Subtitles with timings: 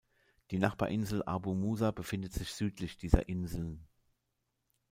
[0.49, 3.87] Die Nachbarinsel Abu Musa befindet sich südlich dieser Inseln.